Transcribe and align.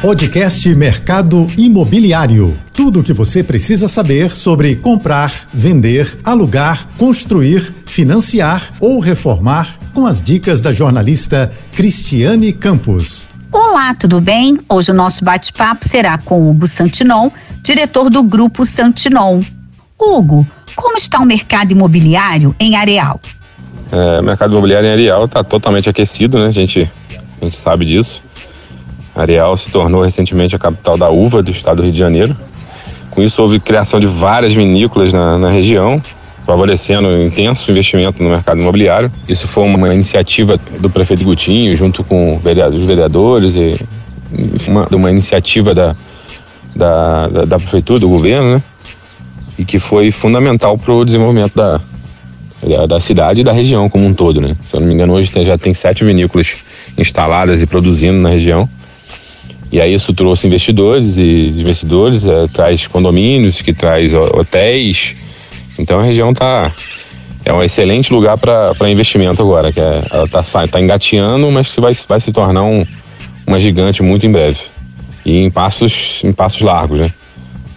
Podcast 0.00 0.72
Mercado 0.76 1.44
Imobiliário. 1.56 2.56
Tudo 2.72 3.00
o 3.00 3.02
que 3.02 3.12
você 3.12 3.42
precisa 3.42 3.88
saber 3.88 4.32
sobre 4.32 4.76
comprar, 4.76 5.32
vender, 5.52 6.16
alugar, 6.22 6.86
construir, 6.96 7.74
financiar 7.84 8.70
ou 8.78 9.00
reformar 9.00 9.76
com 9.92 10.06
as 10.06 10.22
dicas 10.22 10.60
da 10.60 10.72
jornalista 10.72 11.52
Cristiane 11.72 12.52
Campos. 12.52 13.28
Olá, 13.50 13.92
tudo 13.92 14.20
bem? 14.20 14.60
Hoje 14.68 14.92
o 14.92 14.94
nosso 14.94 15.24
bate-papo 15.24 15.88
será 15.88 16.16
com 16.16 16.48
Hugo 16.48 16.68
Santinon, 16.68 17.30
diretor 17.60 18.08
do 18.08 18.22
Grupo 18.22 18.64
Santinon. 18.64 19.40
Hugo, 20.00 20.46
como 20.76 20.96
está 20.96 21.18
o 21.18 21.26
mercado 21.26 21.72
imobiliário 21.72 22.54
em 22.60 22.76
Areal? 22.76 23.18
É, 23.90 24.20
o 24.20 24.22
mercado 24.22 24.52
imobiliário 24.52 24.86
em 24.86 24.92
Areal 24.92 25.24
está 25.24 25.42
totalmente 25.42 25.90
aquecido, 25.90 26.38
né? 26.38 26.46
A 26.46 26.52
gente, 26.52 26.88
a 27.40 27.44
gente 27.44 27.56
sabe 27.56 27.84
disso. 27.84 28.22
Areal 29.18 29.56
se 29.56 29.70
tornou 29.70 30.02
recentemente 30.02 30.54
a 30.54 30.58
capital 30.58 30.96
da 30.96 31.10
uva 31.10 31.42
do 31.42 31.50
estado 31.50 31.78
do 31.78 31.82
Rio 31.82 31.92
de 31.92 31.98
Janeiro. 31.98 32.36
Com 33.10 33.20
isso, 33.20 33.42
houve 33.42 33.58
criação 33.58 33.98
de 33.98 34.06
várias 34.06 34.54
vinícolas 34.54 35.12
na, 35.12 35.36
na 35.36 35.50
região, 35.50 36.00
favorecendo 36.46 37.08
um 37.08 37.26
intenso 37.26 37.68
investimento 37.68 38.22
no 38.22 38.30
mercado 38.30 38.60
imobiliário. 38.60 39.10
Isso 39.28 39.48
foi 39.48 39.64
uma 39.64 39.92
iniciativa 39.92 40.56
do 40.78 40.88
prefeito 40.88 41.24
Gutinho, 41.24 41.76
junto 41.76 42.04
com 42.04 42.36
os 42.36 42.84
vereadores, 42.84 43.54
e 43.56 43.74
uma, 44.68 44.86
uma 44.92 45.10
iniciativa 45.10 45.74
da, 45.74 45.96
da, 46.76 47.26
da, 47.26 47.44
da, 47.44 47.56
prefeitura, 47.58 47.98
do 47.98 48.08
governo, 48.08 48.54
né? 48.54 48.62
E 49.58 49.64
que 49.64 49.80
foi 49.80 50.12
fundamental 50.12 50.78
para 50.78 50.94
o 50.94 51.04
desenvolvimento 51.04 51.56
da, 51.56 51.80
da, 52.62 52.86
da, 52.86 53.00
cidade 53.00 53.40
e 53.40 53.44
da 53.44 53.50
região 53.50 53.88
como 53.88 54.06
um 54.06 54.14
todo, 54.14 54.40
né? 54.40 54.54
Se 54.70 54.76
eu 54.76 54.80
não 54.80 54.86
me 54.86 54.94
engano, 54.94 55.14
hoje 55.14 55.32
já 55.44 55.58
tem 55.58 55.74
sete 55.74 56.04
vinícolas 56.04 56.62
instaladas 56.96 57.60
e 57.60 57.66
produzindo 57.66 58.18
na 58.18 58.28
região. 58.28 58.68
E 59.70 59.80
aí 59.80 59.92
isso 59.92 60.14
trouxe 60.14 60.46
investidores 60.46 61.16
e 61.16 61.48
investidores, 61.56 62.24
é, 62.24 62.46
traz 62.48 62.86
condomínios, 62.86 63.60
que 63.60 63.72
traz 63.72 64.14
hotéis. 64.14 65.14
Então 65.78 66.00
a 66.00 66.02
região 66.02 66.32
tá 66.32 66.72
é 67.44 67.52
um 67.52 67.62
excelente 67.62 68.12
lugar 68.12 68.36
para 68.36 68.90
investimento 68.90 69.40
agora, 69.40 69.72
que 69.72 69.80
é, 69.80 70.02
ela 70.10 70.24
está 70.24 70.42
tá 70.42 70.80
engateando, 70.80 71.50
mas 71.50 71.74
vai, 71.76 71.94
vai 72.06 72.20
se 72.20 72.30
tornar 72.30 72.62
um, 72.62 72.86
uma 73.46 73.58
gigante 73.58 74.02
muito 74.02 74.26
em 74.26 74.30
breve. 74.30 74.58
E 75.24 75.38
em 75.38 75.50
passos, 75.50 76.20
em 76.24 76.32
passos 76.32 76.60
largos, 76.60 77.00
né? 77.00 77.12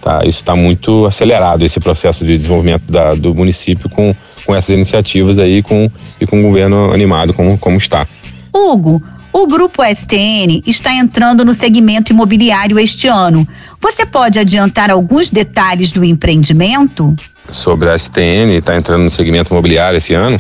Tá, 0.01 0.25
isso 0.25 0.39
está 0.39 0.55
muito 0.55 1.05
acelerado, 1.05 1.63
esse 1.63 1.79
processo 1.79 2.25
de 2.25 2.35
desenvolvimento 2.35 2.91
da, 2.91 3.11
do 3.11 3.35
município 3.35 3.87
com, 3.87 4.15
com 4.45 4.55
essas 4.55 4.71
iniciativas 4.71 5.37
aí 5.37 5.61
com, 5.61 5.89
e 6.19 6.25
com 6.25 6.39
o 6.39 6.43
governo 6.43 6.91
animado 6.91 7.33
como, 7.33 7.57
como 7.57 7.77
está. 7.77 8.07
Hugo, 8.51 9.01
o 9.33 9.47
Grupo 9.47 9.83
STN 9.83 10.61
está 10.65 10.93
entrando 10.93 11.45
no 11.45 11.53
segmento 11.53 12.11
imobiliário 12.11 12.77
este 12.77 13.07
ano. 13.07 13.47
Você 13.79 14.05
pode 14.05 14.37
adiantar 14.37 14.91
alguns 14.91 15.29
detalhes 15.29 15.91
do 15.93 16.03
empreendimento? 16.03 17.13
Sobre 17.49 17.89
a 17.89 17.97
STN, 17.97 18.57
está 18.57 18.75
entrando 18.75 19.03
no 19.03 19.11
segmento 19.11 19.53
imobiliário 19.53 19.97
esse 19.97 20.13
ano. 20.13 20.39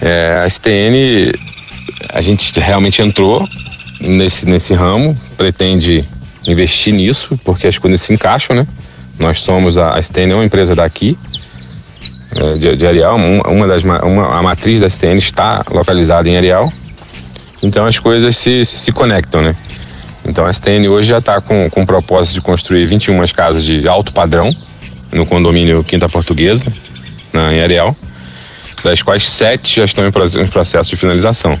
É, 0.00 0.40
a 0.42 0.48
STN, 0.48 1.32
a 2.12 2.20
gente 2.20 2.58
realmente 2.58 3.02
entrou 3.02 3.48
nesse, 4.00 4.46
nesse 4.46 4.72
ramo, 4.74 5.16
pretende 5.36 5.98
investir 6.48 6.94
nisso, 6.94 7.38
porque 7.44 7.66
as 7.66 7.78
coisas 7.78 8.00
se 8.00 8.12
encaixam, 8.12 8.56
né? 8.56 8.66
Nós 9.18 9.40
somos, 9.40 9.76
a, 9.78 9.96
a 9.96 10.02
STN 10.02 10.32
é 10.32 10.34
uma 10.34 10.44
empresa 10.44 10.74
daqui, 10.74 11.16
é, 12.34 12.52
de, 12.58 12.76
de 12.76 12.86
uma, 13.46 13.66
das, 13.68 13.82
uma, 13.84 14.38
a 14.38 14.42
matriz 14.42 14.80
da 14.80 14.88
STN 14.88 15.18
está 15.18 15.64
localizada 15.70 16.28
em 16.28 16.36
Arial 16.36 16.72
então 17.62 17.86
as 17.86 17.98
coisas 17.98 18.36
se, 18.36 18.64
se 18.64 18.92
conectam, 18.92 19.42
né? 19.42 19.56
Então 20.24 20.46
a 20.46 20.52
STN 20.52 20.88
hoje 20.88 21.08
já 21.08 21.18
está 21.18 21.40
com, 21.40 21.68
com 21.70 21.82
o 21.82 21.86
propósito 21.86 22.34
de 22.34 22.40
construir 22.40 22.86
21 22.86 23.26
casas 23.28 23.64
de 23.64 23.86
alto 23.88 24.12
padrão 24.12 24.48
no 25.10 25.26
condomínio 25.26 25.82
Quinta 25.84 26.08
Portuguesa, 26.08 26.66
na, 27.32 27.52
em 27.52 27.60
Areal, 27.60 27.96
das 28.82 29.02
quais 29.02 29.28
sete 29.28 29.76
já 29.76 29.84
estão 29.84 30.06
em 30.06 30.46
processo 30.46 30.90
de 30.90 30.96
finalização. 30.96 31.58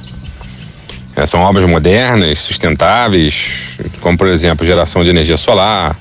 É, 1.14 1.26
são 1.26 1.40
obras 1.40 1.68
modernas, 1.68 2.40
sustentáveis, 2.40 3.52
como 4.00 4.16
por 4.16 4.28
exemplo 4.28 4.66
geração 4.66 5.04
de 5.04 5.10
energia 5.10 5.36
solar, 5.36 5.96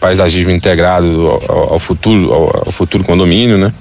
paisagismo 0.00 0.50
integrado 0.50 1.30
ao, 1.48 1.74
ao 1.74 1.78
futuro, 1.78 2.32
ao, 2.32 2.56
ao, 2.66 2.72
futuro 2.72 3.04
condomínio, 3.04 3.56
né? 3.56 3.72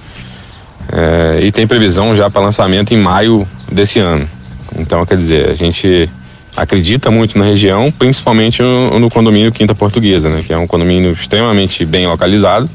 É, 0.91 1.39
e 1.41 1.51
tem 1.51 1.65
previsão 1.65 2.15
já 2.15 2.29
para 2.29 2.41
lançamento 2.41 2.93
em 2.93 2.97
maio 2.97 3.47
desse 3.71 3.99
ano. 3.99 4.29
Então, 4.77 5.05
quer 5.05 5.17
dizer, 5.17 5.49
a 5.49 5.55
gente 5.55 6.09
acredita 6.55 7.09
muito 7.09 7.37
na 7.37 7.45
região, 7.45 7.91
principalmente 7.91 8.61
no, 8.61 8.99
no 8.99 9.09
condomínio 9.09 9.51
Quinta 9.51 9.73
Portuguesa, 9.73 10.29
né? 10.29 10.41
Que 10.45 10.53
é 10.53 10.57
um 10.57 10.67
condomínio 10.67 11.11
extremamente 11.11 11.85
bem 11.85 12.05
localizado, 12.07 12.69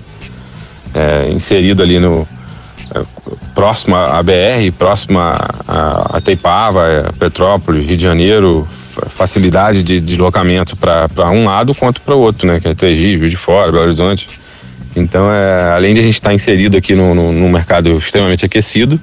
é, 0.95 1.31
inserido 1.31 1.83
ali 1.83 1.99
no 1.99 2.27
é, 2.95 3.03
próximo 3.55 3.95
à 3.95 4.23
BR, 4.23 4.73
próximo 4.77 5.19
a, 5.19 6.21
Teipava, 6.23 6.87
é, 6.87 7.13
Petrópolis, 7.19 7.87
Rio 7.87 7.97
de 7.97 8.03
Janeiro, 8.03 8.69
facilidade 9.09 9.83
de 9.83 10.01
deslocamento 10.01 10.77
para 10.77 11.31
um 11.31 11.45
lado 11.45 11.75
quanto 11.75 12.01
para 12.01 12.15
o 12.15 12.19
outro, 12.19 12.47
né? 12.47 12.61
Que 12.61 12.69
é 12.69 12.75
Três 12.75 12.99
Rios, 12.99 13.21
Rio 13.21 13.31
de 13.31 13.37
Fora, 13.37 13.71
Belo 13.71 13.85
Horizonte. 13.85 14.29
Então, 14.97 15.33
é, 15.33 15.73
além 15.75 15.95
de 15.95 16.01
a 16.01 16.03
gente 16.03 16.15
estar 16.15 16.31
tá 16.31 16.35
inserido 16.35 16.77
aqui 16.77 16.95
no, 16.95 17.15
no, 17.15 17.33
no 17.33 17.49
mercado 17.49 17.97
extremamente 17.97 18.45
aquecido, 18.45 18.99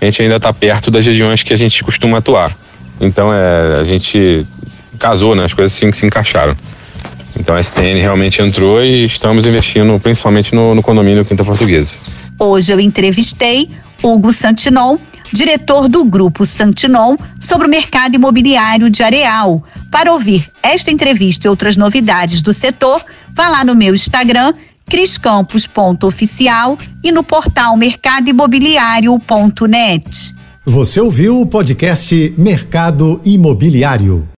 a 0.00 0.04
gente 0.04 0.22
ainda 0.22 0.36
está 0.36 0.52
perto 0.52 0.90
das 0.90 1.06
regiões 1.06 1.42
que 1.42 1.52
a 1.52 1.56
gente 1.56 1.82
costuma 1.82 2.18
atuar. 2.18 2.56
Então 3.00 3.32
é, 3.32 3.80
a 3.80 3.84
gente 3.84 4.46
casou, 4.98 5.34
né? 5.34 5.44
As 5.44 5.54
coisas 5.54 5.72
se, 5.72 5.90
se 5.92 6.06
encaixaram. 6.06 6.56
Então 7.38 7.54
a 7.54 7.62
STN 7.62 8.00
realmente 8.00 8.40
entrou 8.40 8.82
e 8.82 9.04
estamos 9.04 9.46
investindo 9.46 9.98
principalmente 10.00 10.54
no, 10.54 10.74
no 10.74 10.82
condomínio 10.82 11.24
Quinta 11.24 11.44
Portuguesa. 11.44 11.96
Hoje 12.38 12.72
eu 12.72 12.80
entrevistei 12.80 13.70
Hugo 14.02 14.32
Santinon, 14.32 14.98
diretor 15.32 15.88
do 15.88 16.04
Grupo 16.04 16.44
Santinon, 16.46 17.16
sobre 17.40 17.66
o 17.66 17.70
mercado 17.70 18.14
imobiliário 18.14 18.90
de 18.90 19.02
Areal. 19.02 19.62
Para 19.90 20.12
ouvir 20.12 20.48
esta 20.62 20.90
entrevista 20.90 21.46
e 21.46 21.50
outras 21.50 21.76
novidades 21.76 22.42
do 22.42 22.52
setor, 22.52 23.02
vá 23.34 23.48
lá 23.48 23.64
no 23.64 23.74
meu 23.74 23.94
Instagram 23.94 24.54
criscampos.oficial 24.86 26.76
e 27.02 27.12
no 27.12 27.22
portal 27.22 27.76
mercadoimobiliário.net. 27.76 30.34
Você 30.64 30.98
ouviu 31.00 31.38
o 31.40 31.46
podcast 31.46 32.34
Mercado 32.36 33.20
Imobiliário. 33.24 34.28